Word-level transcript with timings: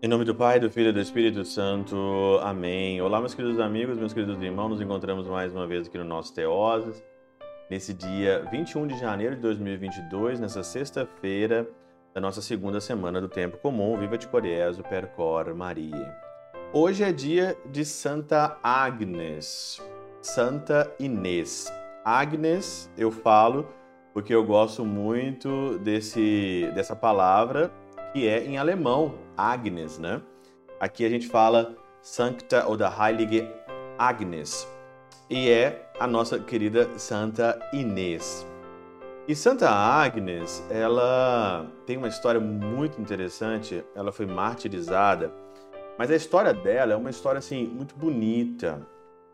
Em 0.00 0.06
nome 0.06 0.24
do 0.24 0.32
Pai, 0.32 0.60
do 0.60 0.70
Filho 0.70 0.90
e 0.90 0.92
do 0.92 1.00
Espírito 1.00 1.44
Santo. 1.44 2.38
Amém. 2.42 3.02
Olá, 3.02 3.18
meus 3.18 3.34
queridos 3.34 3.58
amigos, 3.58 3.98
meus 3.98 4.12
queridos 4.12 4.40
irmãos. 4.40 4.68
Nos 4.68 4.80
encontramos 4.80 5.26
mais 5.26 5.52
uma 5.52 5.66
vez 5.66 5.88
aqui 5.88 5.98
no 5.98 6.04
nosso 6.04 6.32
Teoses, 6.32 7.02
nesse 7.68 7.92
dia 7.92 8.44
21 8.50 8.86
de 8.86 8.96
janeiro 8.96 9.34
de 9.34 9.42
2022, 9.42 10.38
nessa 10.38 10.62
sexta-feira 10.62 11.68
da 12.14 12.20
nossa 12.20 12.40
segunda 12.40 12.80
semana 12.80 13.20
do 13.20 13.28
Tempo 13.28 13.58
Comum. 13.58 13.98
Viva 13.98 14.16
de 14.16 14.28
Coriezo, 14.28 14.84
Percor 14.84 15.52
Maria. 15.52 16.16
Hoje 16.72 17.02
é 17.02 17.10
dia 17.10 17.58
de 17.66 17.84
Santa 17.84 18.56
Agnes, 18.62 19.82
Santa 20.22 20.94
Inês. 21.00 21.66
Agnes, 22.08 22.90
eu 22.96 23.10
falo 23.10 23.68
porque 24.14 24.34
eu 24.34 24.42
gosto 24.42 24.82
muito 24.82 25.78
desse, 25.80 26.66
dessa 26.74 26.96
palavra 26.96 27.70
que 28.14 28.26
é 28.26 28.42
em 28.46 28.56
alemão, 28.56 29.16
Agnes, 29.36 29.98
né? 29.98 30.22
Aqui 30.80 31.04
a 31.04 31.08
gente 31.10 31.28
fala 31.28 31.76
Sancta 32.00 32.66
ou 32.66 32.78
da 32.78 32.90
Heilige 32.90 33.46
Agnes. 33.98 34.66
E 35.28 35.50
é 35.50 35.90
a 36.00 36.06
nossa 36.06 36.38
querida 36.38 36.88
Santa 36.98 37.60
Inês. 37.74 38.46
E 39.28 39.36
Santa 39.36 39.68
Agnes, 39.68 40.64
ela 40.70 41.66
tem 41.84 41.98
uma 41.98 42.08
história 42.08 42.40
muito 42.40 42.98
interessante. 42.98 43.84
Ela 43.94 44.12
foi 44.12 44.24
martirizada, 44.24 45.30
mas 45.98 46.10
a 46.10 46.16
história 46.16 46.54
dela 46.54 46.94
é 46.94 46.96
uma 46.96 47.10
história 47.10 47.38
assim 47.38 47.66
muito 47.66 47.94
bonita, 47.94 48.80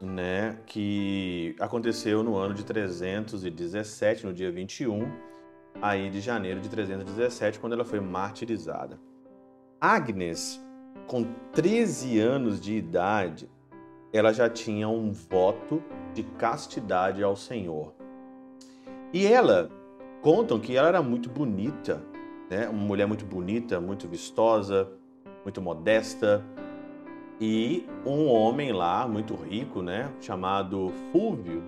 né? 0.00 0.58
Que 0.66 1.56
aconteceu 1.58 2.22
no 2.22 2.36
ano 2.36 2.54
de 2.54 2.64
317, 2.64 4.26
no 4.26 4.32
dia 4.32 4.50
21 4.50 5.34
aí 5.82 6.08
de 6.08 6.20
janeiro 6.20 6.60
de 6.60 6.68
317, 6.68 7.58
quando 7.58 7.72
ela 7.72 7.84
foi 7.84 8.00
martirizada. 8.00 8.98
Agnes, 9.80 10.60
com 11.06 11.24
13 11.52 12.18
anos 12.20 12.60
de 12.60 12.74
idade, 12.76 13.50
ela 14.12 14.32
já 14.32 14.48
tinha 14.48 14.88
um 14.88 15.10
voto 15.10 15.82
de 16.14 16.22
castidade 16.22 17.22
ao 17.22 17.36
Senhor. 17.36 17.94
E 19.12 19.26
ela, 19.26 19.68
contam 20.22 20.58
que 20.58 20.76
ela 20.76 20.88
era 20.88 21.02
muito 21.02 21.28
bonita, 21.28 22.02
né? 22.48 22.68
uma 22.68 22.84
mulher 22.84 23.06
muito 23.06 23.26
bonita, 23.26 23.80
muito 23.80 24.08
vistosa, 24.08 24.90
muito 25.42 25.60
modesta. 25.60 26.42
E 27.40 27.86
um 28.06 28.28
homem 28.28 28.72
lá, 28.72 29.08
muito 29.08 29.34
rico, 29.34 29.82
né? 29.82 30.10
chamado 30.20 30.92
Fúvio, 31.10 31.62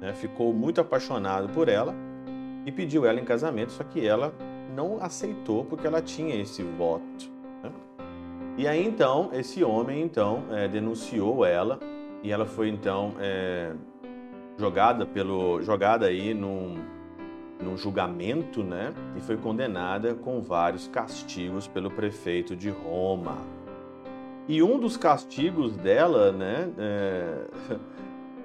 né? 0.00 0.12
ficou 0.12 0.52
muito 0.52 0.80
apaixonado 0.80 1.48
por 1.50 1.68
ela 1.68 1.94
e 2.66 2.72
pediu 2.72 3.06
ela 3.06 3.20
em 3.20 3.24
casamento, 3.24 3.72
só 3.72 3.84
que 3.84 4.06
ela 4.06 4.34
não 4.74 5.00
aceitou 5.00 5.64
porque 5.64 5.86
ela 5.86 6.02
tinha 6.02 6.34
esse 6.34 6.62
voto. 6.62 7.30
Né? 7.62 7.70
E 8.58 8.66
aí 8.66 8.84
então 8.84 9.30
esse 9.32 9.62
homem 9.62 10.02
então 10.02 10.44
é, 10.50 10.66
denunciou 10.66 11.44
ela 11.44 11.78
e 12.22 12.32
ela 12.32 12.44
foi 12.44 12.68
então 12.68 13.14
é, 13.20 13.72
jogada 14.58 15.06
pelo 15.06 15.60
jogada 15.62 16.06
aí 16.06 16.34
num, 16.34 16.76
num 17.60 17.76
julgamento, 17.76 18.62
né? 18.62 18.92
E 19.16 19.20
foi 19.20 19.36
condenada 19.36 20.14
com 20.14 20.40
vários 20.40 20.88
castigos 20.88 21.66
pelo 21.68 21.90
prefeito 21.90 22.56
de 22.56 22.70
Roma. 22.70 23.36
E 24.46 24.62
um 24.62 24.78
dos 24.78 24.96
castigos 24.96 25.74
dela, 25.76 26.30
né? 26.30 26.70
É, 26.78 27.46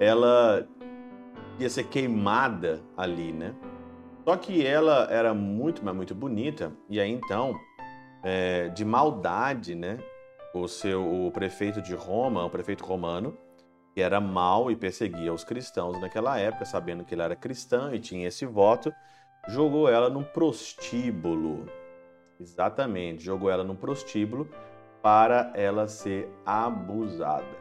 ela 0.00 0.66
ia 1.58 1.68
ser 1.68 1.84
queimada 1.84 2.80
ali, 2.96 3.32
né? 3.32 3.54
Só 4.24 4.36
que 4.36 4.66
ela 4.66 5.08
era 5.10 5.34
muito, 5.34 5.84
mas 5.84 5.94
muito 5.94 6.14
bonita, 6.14 6.72
e 6.88 7.00
aí 7.00 7.10
então, 7.10 7.58
é, 8.22 8.68
de 8.68 8.84
maldade, 8.84 9.74
né? 9.74 9.98
O 10.54 10.66
seu 10.66 11.26
o 11.26 11.30
prefeito 11.30 11.82
de 11.82 11.94
Roma, 11.94 12.44
o 12.44 12.50
prefeito 12.50 12.84
romano, 12.84 13.36
que 13.94 14.00
era 14.00 14.20
mau 14.20 14.70
e 14.70 14.76
perseguia 14.76 15.32
os 15.32 15.44
cristãos 15.44 16.00
naquela 16.00 16.38
época, 16.38 16.64
sabendo 16.64 17.04
que 17.04 17.14
ele 17.14 17.22
era 17.22 17.36
cristã 17.36 17.90
e 17.92 18.00
tinha 18.00 18.26
esse 18.26 18.46
voto, 18.46 18.90
jogou 19.48 19.88
ela 19.88 20.08
num 20.08 20.24
prostíbulo. 20.24 21.66
Exatamente, 22.38 23.22
jogou 23.22 23.50
ela 23.50 23.62
num 23.62 23.76
prostíbulo 23.76 24.48
para 25.02 25.52
ela 25.54 25.88
ser 25.88 26.28
abusada. 26.44 27.58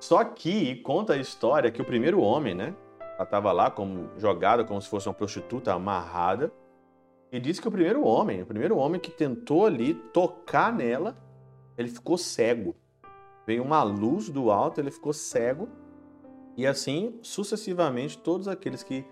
Só 0.00 0.22
que 0.22 0.76
conta 0.76 1.14
a 1.14 1.16
história 1.16 1.70
que 1.70 1.82
o 1.82 1.84
primeiro 1.84 2.20
homem, 2.20 2.54
né, 2.54 2.74
ela 3.00 3.24
estava 3.24 3.50
lá 3.50 3.70
como 3.70 4.10
jogada 4.18 4.64
como 4.64 4.80
se 4.80 4.88
fosse 4.88 5.08
uma 5.08 5.14
prostituta 5.14 5.72
amarrada. 5.72 6.52
E 7.32 7.40
diz 7.40 7.58
que 7.58 7.66
o 7.66 7.72
primeiro 7.72 8.04
homem, 8.04 8.42
o 8.42 8.46
primeiro 8.46 8.76
homem 8.76 9.00
que 9.00 9.10
tentou 9.10 9.66
ali 9.66 9.94
tocar 9.94 10.72
nela, 10.72 11.16
ele 11.76 11.88
ficou 11.88 12.16
cego. 12.16 12.76
Veio 13.46 13.62
uma 13.62 13.82
luz 13.82 14.28
do 14.28 14.50
alto, 14.50 14.80
ele 14.80 14.90
ficou 14.90 15.12
cego. 15.12 15.68
E 16.56 16.66
assim, 16.66 17.18
sucessivamente, 17.22 18.18
todos 18.18 18.48
aqueles 18.48 18.82
que 18.82 19.04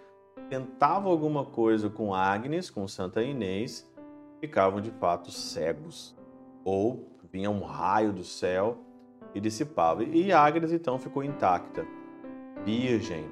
tentavam 0.49 1.11
alguma 1.11 1.45
coisa 1.45 1.89
com 1.91 2.15
Agnes, 2.15 2.71
com 2.71 2.87
Santa 2.87 3.23
Inês, 3.23 3.91
ficavam 4.41 4.81
de 4.81 4.91
fato 4.93 5.31
cegos. 5.31 6.17
Ou 6.65 7.09
vinha 7.31 7.51
um 7.51 7.63
raio 7.63 8.13
do 8.13 8.25
céu 8.25 8.79
e 9.35 9.41
dissipava. 9.41 10.03
E 10.03 10.33
Agnes 10.33 10.73
então 10.73 10.99
ficou 10.99 11.23
intacta, 11.23 11.87
virgem, 12.65 13.29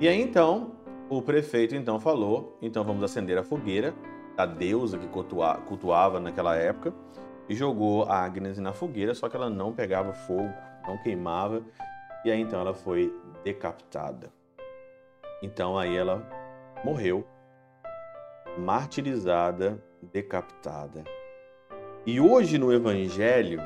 e 0.00 0.08
aí 0.08 0.20
então, 0.20 0.72
o 1.08 1.22
prefeito 1.22 1.76
então 1.76 2.00
falou, 2.00 2.58
então 2.60 2.82
vamos 2.82 3.04
acender 3.04 3.38
a 3.38 3.44
fogueira 3.44 3.94
da 4.36 4.44
deusa 4.44 4.98
que 4.98 5.06
cultuava 5.06 6.18
naquela 6.18 6.56
época 6.56 6.92
e 7.48 7.54
jogou 7.54 8.02
a 8.02 8.24
Agnes 8.24 8.58
na 8.58 8.72
fogueira, 8.72 9.14
só 9.14 9.28
que 9.28 9.36
ela 9.36 9.48
não 9.48 9.72
pegava 9.72 10.12
fogo, 10.12 10.52
não 10.84 10.98
queimava, 10.98 11.62
e 12.24 12.30
aí 12.30 12.40
então 12.40 12.60
ela 12.60 12.74
foi 12.74 13.14
decapitada. 13.44 14.32
Então 15.40 15.78
aí 15.78 15.96
ela 15.96 16.28
morreu, 16.84 17.24
martirizada, 18.58 19.80
decapitada. 20.12 21.04
E 22.06 22.20
hoje 22.20 22.58
no 22.58 22.70
Evangelho 22.70 23.62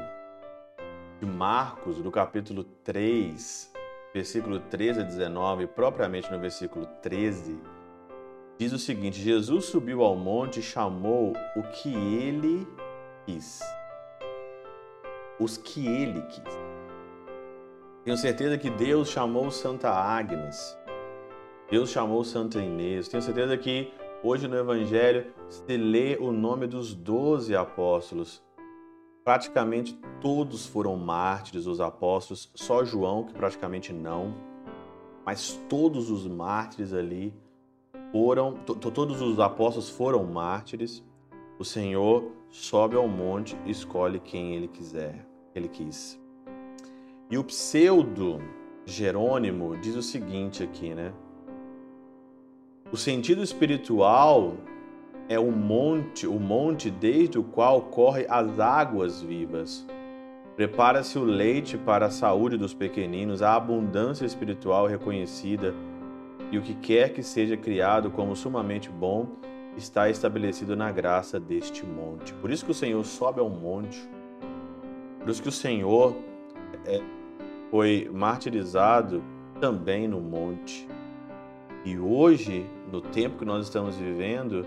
de 1.19 1.27
Marcos, 1.27 1.99
no 1.99 2.09
capítulo 2.09 2.63
3, 2.85 3.73
versículo 4.15 4.61
13 4.61 5.01
a 5.01 5.03
19, 5.03 5.67
propriamente 5.67 6.31
no 6.31 6.39
versículo 6.39 6.87
13, 7.03 7.59
diz 8.57 8.73
o 8.73 8.79
seguinte: 8.79 9.21
Jesus 9.21 9.65
subiu 9.65 10.05
ao 10.05 10.15
monte 10.15 10.61
e 10.61 10.63
chamou 10.63 11.33
o 11.57 11.63
que 11.65 11.93
ele 11.93 12.65
quis. 13.27 13.59
Os 15.41 15.57
que 15.57 15.89
ele 15.89 16.23
quis. 16.23 16.59
Tenho 18.05 18.17
certeza 18.17 18.57
que 18.57 18.71
Deus 18.71 19.09
chamou 19.09 19.51
Santa 19.51 19.91
Agnes, 19.91 20.79
Deus 21.69 21.91
chamou 21.91 22.23
Santa 22.23 22.61
Inês. 22.61 23.09
Tenho 23.09 23.21
certeza 23.21 23.57
que 23.57 23.93
hoje 24.23 24.49
no 24.49 24.57
Evangelho 24.57 25.33
se 25.49 25.77
lê 25.77 26.17
o 26.17 26.33
nome 26.33 26.67
dos 26.67 26.95
doze 26.95 27.55
apóstolos 27.55 28.43
Praticamente 29.29 29.93
todos 30.23 30.65
foram 30.65 30.97
mártires, 30.97 31.67
os 31.67 31.83
apóstolos, 31.83 32.51
só 32.55 32.83
João 32.83 33.25
que 33.25 33.35
praticamente 33.35 33.93
não. 33.93 34.35
Mas 35.23 35.53
todos 35.69 36.11
os 36.11 36.27
mártires 36.27 36.95
ali 36.95 37.35
foram, 38.11 38.55
todos 38.55 39.21
os 39.21 39.39
apóstolos 39.39 39.91
foram 39.91 40.25
mártires. 40.25 41.05
O 41.59 41.65
Senhor 41.65 42.33
sobe 42.49 42.97
ao 42.97 43.07
monte 43.07 43.55
e 43.67 43.71
escolhe 43.71 44.19
quem 44.19 44.55
ele 44.55 44.67
quiser, 44.67 45.29
ele 45.55 45.69
quis. 45.69 46.19
E 47.31 47.37
o 47.37 47.45
pseudo 47.45 48.41
Jerônimo 48.87 49.77
diz 49.77 49.95
o 49.95 50.03
seguinte 50.03 50.63
aqui, 50.63 50.95
né? 50.95 51.13
O 52.91 52.97
sentido 52.97 53.43
espiritual 53.43 54.55
é 55.29 55.39
o 55.39 55.53
monte, 55.53 56.27
o 56.27 56.41
monte 56.41 56.91
desde 56.91 57.39
o 57.39 57.43
qual 57.45 57.83
corre 57.83 58.25
as 58.31 58.59
águas 58.59 59.21
vivas. 59.21 59.87
Prepara-se 60.57 61.19
o 61.19 61.23
leite 61.23 61.77
para 61.77 62.07
a 62.07 62.11
saúde 62.11 62.57
dos 62.57 62.73
pequeninos, 62.73 63.43
a 63.43 63.55
abundância 63.55 64.25
espiritual 64.25 64.87
reconhecida, 64.87 65.75
e 66.51 66.57
o 66.57 66.63
que 66.63 66.73
quer 66.75 67.13
que 67.13 67.23
seja 67.23 67.59
criado 67.59 68.11
como 68.11 68.35
sumamente 68.35 68.89
bom 68.89 69.37
está 69.77 70.09
estabelecido 70.09 70.75
na 70.75 70.91
graça 70.91 71.39
deste 71.39 71.85
monte. 71.85 72.33
Por 72.33 72.51
isso 72.51 72.65
que 72.65 72.71
o 72.71 72.75
Senhor 72.75 73.05
sobe 73.05 73.39
ao 73.39 73.51
monte. 73.51 74.09
Por 75.21 75.29
isso 75.29 75.43
que 75.43 75.49
o 75.51 75.53
Senhor 75.53 76.17
é, 76.87 77.03
foi 77.71 78.11
martirizado 78.11 79.23
também 79.61 80.09
no 80.09 80.23
monte. 80.23 80.89
E 81.85 81.99
hoje, 81.99 82.67
no 82.91 83.01
tempo 83.01 83.39
que 83.39 83.45
nós 83.45 83.65
estamos 83.65 83.97
vivendo, 83.97 84.67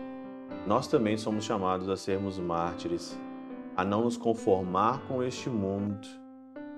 nós 0.67 0.87
também 0.87 1.17
somos 1.17 1.43
chamados 1.43 1.89
a 1.89 1.97
sermos 1.97 2.37
mártires, 2.37 3.19
a 3.75 3.83
não 3.83 4.03
nos 4.03 4.17
conformar 4.17 5.01
com 5.07 5.23
este 5.23 5.49
mundo, 5.49 6.07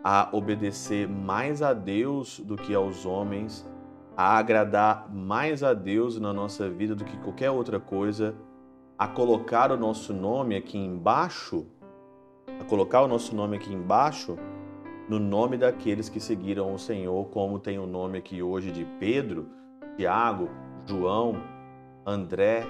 a 0.04 0.30
obedecer 0.32 1.08
mais 1.08 1.62
a 1.62 1.74
Deus 1.74 2.40
do 2.40 2.56
que 2.56 2.74
aos 2.74 3.06
homens 3.06 3.66
a 4.16 4.38
agradar 4.38 5.12
mais 5.12 5.64
a 5.64 5.74
Deus 5.74 6.20
na 6.20 6.32
nossa 6.32 6.70
vida 6.70 6.96
do 6.96 7.04
que 7.04 7.18
qualquer 7.18 7.50
outra 7.50 7.80
coisa, 7.80 8.36
a 8.98 9.08
colocar 9.08 9.72
o 9.72 9.78
nosso 9.78 10.14
nome 10.14 10.56
aqui 10.56 10.78
embaixo, 10.78 11.66
a 12.60 12.64
colocar 12.64 13.02
o 13.02 13.08
nosso 13.08 13.36
nome 13.36 13.58
aqui 13.58 13.74
embaixo 13.74 14.38
no 15.10 15.20
nome 15.20 15.58
daqueles 15.58 16.08
que 16.08 16.20
seguiram 16.20 16.74
o 16.74 16.80
Senhor, 16.80 17.26
como 17.30 17.60
tem 17.60 17.78
o 17.78 17.86
nome 17.86 18.20
aqui 18.20 18.42
hoje 18.42 18.72
de 18.72 18.86
Pedro, 19.00 19.50
Tiago, 19.98 20.50
João, 20.86 21.42
André, 22.06 22.66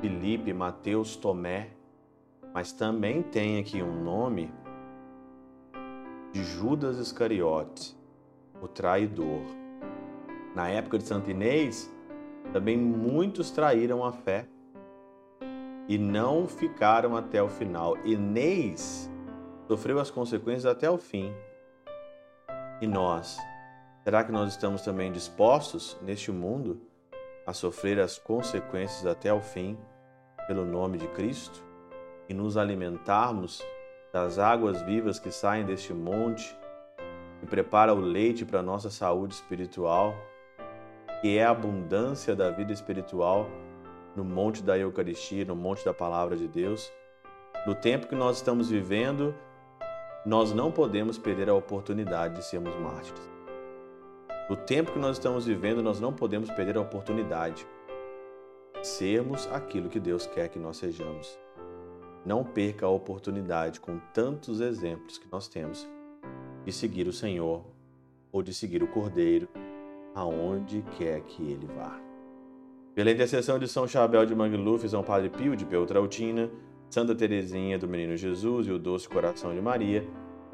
Felipe, 0.00 0.52
Mateus, 0.52 1.16
Tomé, 1.16 1.70
mas 2.54 2.72
também 2.72 3.22
tem 3.22 3.58
aqui 3.58 3.82
um 3.82 4.02
nome 4.02 4.52
de 6.32 6.42
Judas 6.42 6.98
Iscariote, 6.98 7.94
o 8.60 8.66
traidor. 8.66 9.42
Na 10.54 10.68
época 10.68 10.98
de 10.98 11.04
Santo 11.04 11.30
Inês, 11.30 11.90
também 12.52 12.76
muitos 12.76 13.50
traíram 13.50 14.04
a 14.04 14.12
fé 14.12 14.46
e 15.88 15.98
não 15.98 16.46
ficaram 16.46 17.16
até 17.16 17.42
o 17.42 17.48
final. 17.48 17.96
Inês 18.04 19.10
sofreu 19.68 19.98
as 19.98 20.10
consequências 20.10 20.66
até 20.66 20.90
o 20.90 20.96
fim. 20.96 21.32
E 22.80 22.86
nós? 22.86 23.38
Será 24.04 24.24
que 24.24 24.32
nós 24.32 24.50
estamos 24.50 24.82
também 24.82 25.12
dispostos 25.12 25.96
neste 26.02 26.32
mundo 26.32 26.80
a 27.46 27.52
sofrer 27.52 27.98
as 28.00 28.18
consequências 28.18 29.06
até 29.06 29.32
o 29.32 29.40
fim 29.40 29.78
pelo 30.46 30.64
nome 30.64 30.98
de 30.98 31.08
Cristo 31.08 31.62
e 32.28 32.34
nos 32.34 32.56
alimentarmos 32.56 33.62
das 34.12 34.38
águas 34.38 34.82
vivas 34.82 35.18
que 35.18 35.30
saem 35.30 35.64
deste 35.64 35.92
monte 35.92 36.56
e 37.42 37.46
prepara 37.46 37.94
o 37.94 38.00
leite 38.00 38.44
para 38.44 38.60
a 38.60 38.62
nossa 38.62 38.90
saúde 38.90 39.34
espiritual, 39.34 40.14
que 41.20 41.38
é 41.38 41.44
a 41.44 41.50
abundância 41.50 42.36
da 42.36 42.50
vida 42.50 42.72
espiritual 42.72 43.48
no 44.14 44.24
monte 44.24 44.62
da 44.62 44.78
Eucaristia, 44.78 45.44
no 45.44 45.56
monte 45.56 45.84
da 45.84 45.94
palavra 45.94 46.36
de 46.36 46.46
Deus? 46.46 46.92
No 47.66 47.74
tempo 47.74 48.06
que 48.06 48.14
nós 48.14 48.36
estamos 48.36 48.68
vivendo, 48.68 49.34
nós 50.24 50.52
não 50.52 50.70
podemos 50.70 51.18
perder 51.18 51.48
a 51.48 51.54
oportunidade 51.54 52.36
de 52.36 52.44
sermos 52.44 52.74
mártires. 52.78 53.31
No 54.50 54.56
tempo 54.56 54.92
que 54.92 54.98
nós 54.98 55.16
estamos 55.16 55.46
vivendo, 55.46 55.82
nós 55.82 56.00
não 56.00 56.12
podemos 56.12 56.50
perder 56.50 56.76
a 56.76 56.80
oportunidade 56.80 57.66
de 58.80 58.86
sermos 58.86 59.46
aquilo 59.52 59.88
que 59.88 60.00
Deus 60.00 60.26
quer 60.26 60.48
que 60.48 60.58
nós 60.58 60.76
sejamos. 60.76 61.38
Não 62.26 62.44
perca 62.44 62.86
a 62.86 62.90
oportunidade 62.90 63.80
com 63.80 63.98
tantos 64.12 64.60
exemplos 64.60 65.18
que 65.18 65.30
nós 65.30 65.48
temos 65.48 65.88
de 66.64 66.72
seguir 66.72 67.06
o 67.06 67.12
Senhor 67.12 67.64
ou 68.30 68.42
de 68.42 68.52
seguir 68.52 68.82
o 68.82 68.88
Cordeiro 68.88 69.48
aonde 70.14 70.84
quer 70.98 71.20
que 71.22 71.42
ele 71.42 71.66
vá. 71.66 72.00
Pela 72.94 73.10
intercessão 73.10 73.58
de 73.58 73.66
São 73.66 73.88
Chabel 73.88 74.26
de 74.26 74.34
Mangluf, 74.34 74.86
São 74.88 75.02
Padre 75.02 75.30
Pio 75.30 75.56
de 75.56 75.64
Peltrautina, 75.64 76.50
Santa 76.90 77.14
Teresinha 77.14 77.78
do 77.78 77.88
Menino 77.88 78.16
Jesus 78.16 78.66
e 78.66 78.70
o 78.70 78.78
Doce 78.78 79.08
Coração 79.08 79.54
de 79.54 79.62
Maria, 79.62 80.06